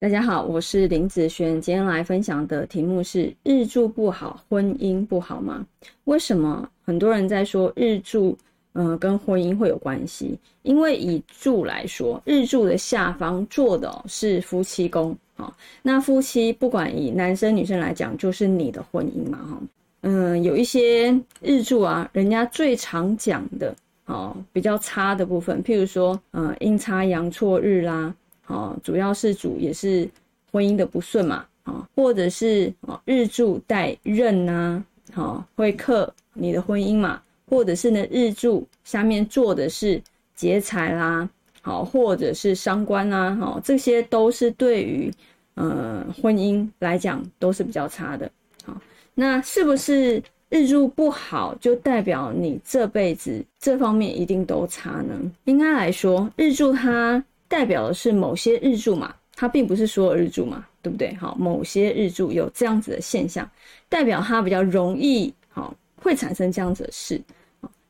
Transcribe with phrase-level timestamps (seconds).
[0.00, 5.66] 大家好，我是林子轩，今天来分享的题目是日柱不好，婚姻不好吗？
[6.04, 8.38] 为什么很多人在说日柱，
[8.74, 10.38] 呃，跟婚姻会有关系？
[10.62, 15.52] 因为以柱来说，日柱的下方坐的是夫妻宫，好，
[15.82, 19.60] 那夫妻不管以男生女生来讲，就是你的婚姻嘛，哈，
[20.02, 23.74] 嗯，有一些日柱啊，人家最常讲的，
[24.06, 28.14] 哦，比较差的部分，譬如说，呃，阴差阳错日啦。
[28.48, 30.08] 哦，主要是主也是
[30.50, 40.02] 婚姻的不顺嘛，啊，或者是哦日柱带刃呐，好会克你的婚姻嘛，或者是呢日柱下面做的是
[40.34, 41.28] 劫财啦，
[41.60, 45.12] 好或者是伤官啦，好这些都是对于
[45.54, 48.30] 呃婚姻来讲都是比较差的，
[48.64, 48.74] 好
[49.14, 55.14] 那是不是日柱不好就代表你这辈子这方面一定都差呢？
[55.44, 57.22] 应该来说日柱它。
[57.48, 61.14] 代表的是某些日柱嘛，它并不是所有日柱嘛，对不对？
[61.14, 63.50] 好，某些日柱有这样子的现象，
[63.88, 67.20] 代表它比较容易，好会产生这样子的事。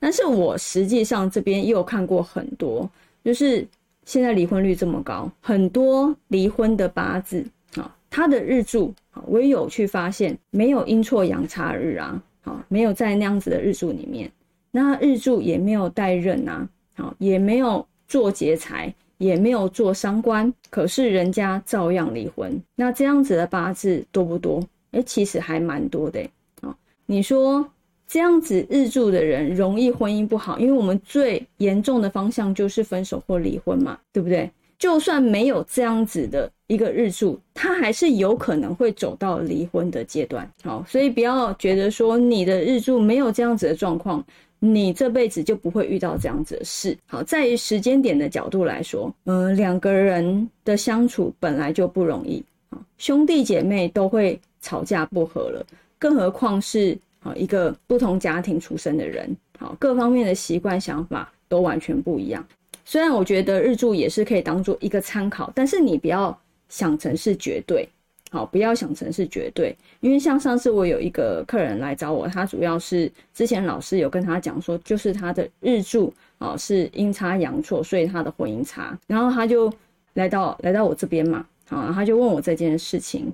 [0.00, 2.90] 但是我实际上这边也有看过很多，
[3.24, 3.66] 就是
[4.04, 7.42] 现在离婚率这么高，很多离婚的八字
[7.76, 14.30] 啊，他的日柱啊，我也有去发现没有阴错阳差日啊，好没有在那样子的日柱里面，
[14.70, 18.92] 那日柱也没有带刃啊，好也没有做劫财。
[19.24, 22.60] 也没有做伤官，可是人家照样离婚。
[22.76, 24.62] 那这样子的八字多不多？
[24.90, 26.20] 哎，其实还蛮多的。
[26.60, 27.66] 啊，你说
[28.06, 34.50] 这样子日柱的人容易婚姻不好，因为我们最严重的方向就是分手或离婚嘛，对不对？
[34.78, 40.46] 就算没有这样子的一个日柱，他还是有可能会走到离婚的阶段。
[40.62, 44.22] 好，所以不要觉得说你的日柱没有这样子的状况。
[44.64, 46.96] 你这辈子就不会遇到这样子的事。
[47.06, 55.66] 好，在于时间点的角度来说，嗯，两个人的相处本来就不容易啊，兄弟姐妹都会吵架不和了，
[55.98, 62.44] 更何况是啊一个不同家庭出身的人，好，各方面的习惯想法都完全不一样。
[62.86, 66.36] 虽然我觉得日柱也是可以当做一个参考，但是你不要
[66.68, 67.88] 想成是绝对。
[68.34, 79.72] 好，不要想成是绝对，因为像上次我有一个客人来找我，他主要是之前老师有跟他讲说，就是他的日柱啊是阴差阳错，所以他的婚姻差，然后他就
[80.14, 83.32] 来到来到我这边嘛，好，他就问我这件事情，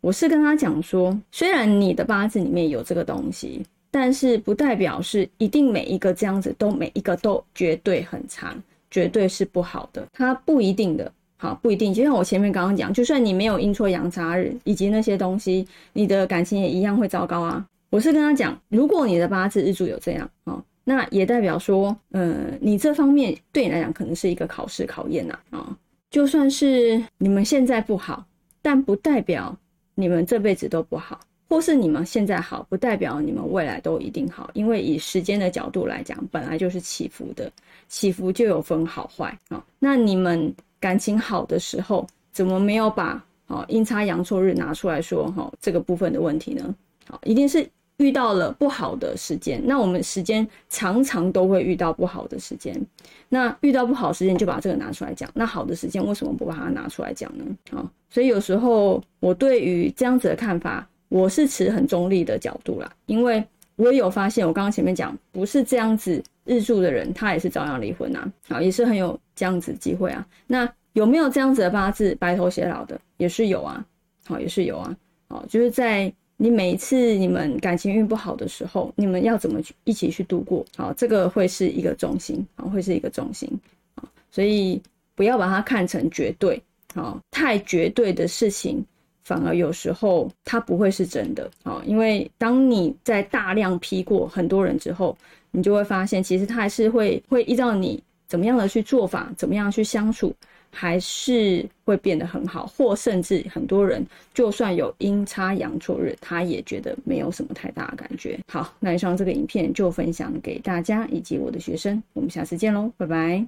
[0.00, 8.54] 我是跟他讲说，虽然你的八字里面有这个东西，但是不代表是一定每一个这样子都每一个都绝对很差，
[8.92, 11.10] 绝对是不好的，它不一定的。
[11.38, 11.92] 好，不一定。
[11.92, 17.64] 就像我前面刚刚讲，就算你没有阴错阳差日以及那些东西，你的感情也一样会糟糕啊。
[17.90, 25.76] 我是跟他讲，如果你的八字日主有这样啊，那也代表说，呃，你这方面对你来讲可能是一个考试考验呐啊。
[26.10, 28.24] 就算是你们现在不好，
[28.62, 29.54] 但不代表
[29.94, 34.50] 你们这辈子都不好，或是你们现在好，不代表你们未来都一定好。
[34.54, 37.52] 因为以时间的角度来讲，本来就是起伏的，
[37.88, 39.62] 起伏就有分好坏啊。
[39.78, 40.54] 那你们。
[40.86, 46.72] 感情好的时候，怎么没有把好阴差阳错日拿出来说哈这个部分的问题呢？
[47.08, 49.60] 好，一定是遇到了不好的时间。
[49.64, 52.80] 那我们时间常常都会遇到不好的时间，
[53.28, 55.28] 那遇到不好时间就把这个拿出来讲。
[55.34, 57.44] 那好的时间为什么不把它拿出来讲呢？
[57.72, 66.22] 好，所以有时候我对于这样子的看法，我是持很中立的角度啦，因为我也有发现，我刚刚前面讲不是这样子。
[66.48, 70.26] 日柱的人，他也是照样离婚呐，好，也是很有这样子机会啊。
[70.48, 73.84] 那有没有这样子的八字白头偕老的，也是有啊，
[74.24, 74.96] 好，也是有啊，
[75.28, 80.64] 好，就是在你每一次你们感情运不好的时候，你们要怎么去一起去度过？
[80.76, 83.48] 好，这个会是一个重心，好，会是一个重心，
[83.94, 84.80] 好，所以
[85.14, 86.60] 不要把它看成绝对，
[86.94, 88.82] 好，太绝对的事情，
[89.22, 95.16] 反而有时候它不会是真的，好，因为当你在大量批过很多人之后。
[95.52, 100.34] 你就会发现，其实他还是会会依照你怎么样的去做法，怎么样去相处，
[100.70, 108.38] 还是会变得很好，或甚至很多人就算有阴差阳错日，他也觉得没有什么太大的感觉。
[108.48, 113.44] 好，那以上这个影片就分享给大家以及我的学生，我们下次见喽，拜拜。